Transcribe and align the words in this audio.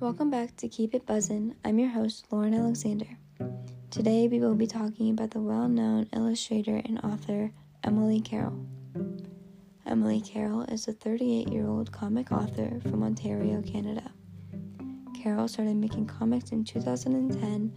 Welcome 0.00 0.30
back 0.30 0.56
to 0.56 0.66
Keep 0.66 0.94
It 0.94 1.04
Buzzin'. 1.04 1.56
I'm 1.62 1.78
your 1.78 1.90
host, 1.90 2.24
Lauren 2.30 2.54
Alexander. 2.54 3.18
Today 3.90 4.28
we 4.28 4.40
will 4.40 4.54
be 4.54 4.66
talking 4.66 5.10
about 5.10 5.32
the 5.32 5.42
well 5.42 5.68
known 5.68 6.08
illustrator 6.14 6.80
and 6.86 6.98
author 7.04 7.52
Emily 7.84 8.18
Carroll. 8.18 8.64
Emily 9.84 10.22
Carroll 10.22 10.62
is 10.62 10.88
a 10.88 10.94
38 10.94 11.48
year 11.48 11.68
old 11.68 11.92
comic 11.92 12.32
author 12.32 12.80
from 12.88 13.02
Ontario, 13.02 13.60
Canada. 13.60 14.10
Carroll 15.22 15.48
started 15.48 15.76
making 15.76 16.06
comics 16.06 16.50
in 16.50 16.64
2010, 16.64 17.70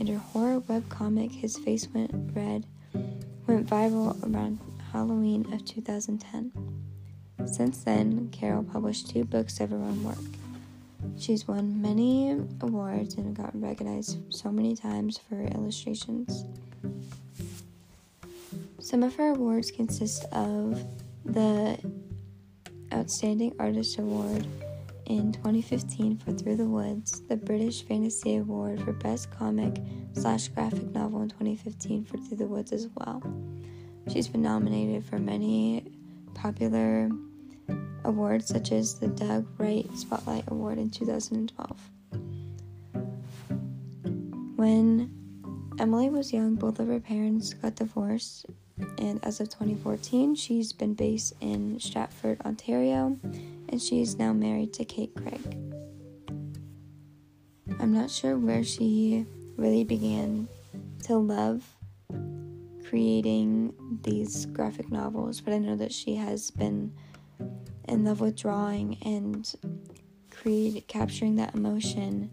and 0.00 0.08
her 0.08 0.16
horror 0.16 0.62
webcomic 0.62 1.30
His 1.30 1.58
Face 1.58 1.86
Went 1.92 2.10
Red 2.34 2.64
went 3.46 3.66
viral 3.68 4.16
around 4.24 4.60
Halloween 4.92 5.52
of 5.52 5.62
2010. 5.66 6.52
Since 7.44 7.84
then, 7.84 8.30
Carroll 8.32 8.64
published 8.64 9.10
two 9.10 9.24
books 9.24 9.60
of 9.60 9.72
her 9.72 9.76
own 9.76 10.02
work. 10.02 10.16
She's 11.18 11.48
won 11.48 11.80
many 11.80 12.32
awards 12.60 13.14
and 13.14 13.34
gotten 13.34 13.60
recognized 13.60 14.18
so 14.32 14.52
many 14.52 14.76
times 14.76 15.18
for 15.18 15.36
her 15.36 15.46
illustrations. 15.46 16.44
Some 18.78 19.02
of 19.02 19.16
her 19.16 19.30
awards 19.30 19.70
consist 19.70 20.24
of 20.26 20.84
the 21.24 21.78
Outstanding 22.92 23.54
Artist 23.58 23.98
Award 23.98 24.46
in 25.06 25.32
2015 25.32 26.18
for 26.18 26.32
Through 26.32 26.56
the 26.56 26.66
Woods, 26.66 27.22
the 27.28 27.36
British 27.36 27.82
Fantasy 27.82 28.36
Award 28.36 28.82
for 28.82 28.92
Best 28.92 29.30
Comic 29.30 29.82
slash 30.12 30.48
Graphic 30.48 30.92
Novel 30.92 31.22
in 31.22 31.28
2015 31.30 32.04
for 32.04 32.18
Through 32.18 32.36
the 32.36 32.46
Woods 32.46 32.72
as 32.72 32.88
well. 32.94 33.22
She's 34.12 34.28
been 34.28 34.42
nominated 34.42 35.04
for 35.04 35.18
many 35.18 35.84
popular 36.34 37.08
awards 38.06 38.46
such 38.46 38.72
as 38.72 38.98
the 38.98 39.08
Doug 39.08 39.46
Wright 39.58 39.86
Spotlight 39.94 40.44
Award 40.48 40.78
in 40.78 40.90
2012. 40.90 41.78
When 44.56 45.10
Emily 45.78 46.08
was 46.08 46.32
young, 46.32 46.54
both 46.54 46.78
of 46.78 46.88
her 46.88 47.00
parents 47.00 47.52
got 47.52 47.74
divorced, 47.74 48.46
and 48.98 49.22
as 49.24 49.40
of 49.40 49.50
2014, 49.50 50.34
she's 50.34 50.72
been 50.72 50.94
based 50.94 51.34
in 51.40 51.78
Stratford, 51.78 52.40
Ontario, 52.42 53.18
and 53.68 53.82
she 53.82 54.00
is 54.00 54.16
now 54.16 54.32
married 54.32 54.72
to 54.74 54.84
Kate 54.84 55.14
Craig. 55.14 55.56
I'm 57.78 57.92
not 57.92 58.10
sure 58.10 58.38
where 58.38 58.64
she 58.64 59.26
really 59.56 59.84
began 59.84 60.48
to 61.04 61.16
love 61.16 61.76
creating 62.88 63.74
these 64.02 64.46
graphic 64.46 64.90
novels, 64.90 65.40
but 65.40 65.52
I 65.52 65.58
know 65.58 65.76
that 65.76 65.92
she 65.92 66.14
has 66.14 66.50
been 66.50 66.92
in 67.88 68.04
love 68.04 68.20
with 68.20 68.36
drawing 68.36 68.98
and 69.02 69.54
create 70.30 70.86
capturing 70.88 71.36
that 71.36 71.54
emotion 71.54 72.30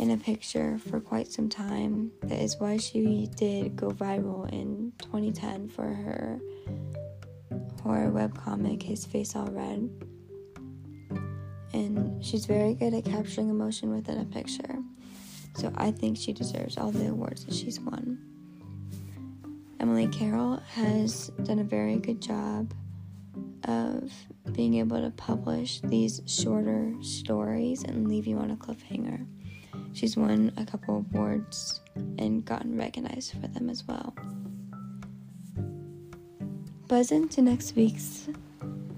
in 0.00 0.10
a 0.10 0.16
picture 0.16 0.78
for 0.78 1.00
quite 1.00 1.28
some 1.28 1.48
time. 1.48 2.10
That 2.22 2.40
is 2.40 2.56
why 2.58 2.78
she 2.78 3.28
did 3.36 3.76
go 3.76 3.90
viral 3.90 4.50
in 4.52 4.92
2010 4.98 5.68
for 5.68 5.84
her 5.84 6.40
horror 7.82 8.10
webcomic 8.10 8.82
His 8.82 9.04
Face 9.04 9.36
All 9.36 9.48
Red. 9.48 9.90
And 11.72 12.24
she's 12.24 12.46
very 12.46 12.74
good 12.74 12.94
at 12.94 13.04
capturing 13.04 13.50
emotion 13.50 13.90
within 13.90 14.18
a 14.18 14.24
picture. 14.24 14.78
So 15.56 15.72
I 15.76 15.90
think 15.90 16.16
she 16.16 16.32
deserves 16.32 16.76
all 16.76 16.90
the 16.90 17.08
awards 17.08 17.44
that 17.44 17.54
she's 17.54 17.78
won. 17.78 18.18
Emily 19.80 20.08
Carroll 20.08 20.60
has 20.72 21.28
done 21.44 21.58
a 21.58 21.64
very 21.64 21.96
good 21.96 22.20
job 22.20 22.72
of 23.64 24.12
being 24.52 24.74
able 24.74 25.00
to 25.00 25.10
publish 25.10 25.80
these 25.82 26.20
shorter 26.26 26.92
stories 27.00 27.82
and 27.82 28.08
leave 28.08 28.26
you 28.26 28.38
on 28.38 28.50
a 28.50 28.56
cliffhanger. 28.56 29.26
She's 29.92 30.16
won 30.16 30.52
a 30.56 30.64
couple 30.64 30.98
of 30.98 31.14
awards 31.14 31.80
and 32.18 32.44
gotten 32.44 32.76
recognized 32.76 33.32
for 33.32 33.46
them 33.48 33.70
as 33.70 33.84
well. 33.86 34.14
Buzz 36.88 37.12
into 37.12 37.42
next 37.42 37.76
week's 37.76 38.28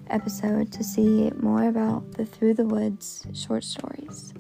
episode 0.09 0.73
to 0.73 0.83
see 0.83 1.31
more 1.39 1.69
about 1.69 2.13
the 2.13 2.27
Through 2.27 2.55
the 2.55 2.65
Woods 2.65 3.27
short 3.33 3.65
stories. 3.65 4.35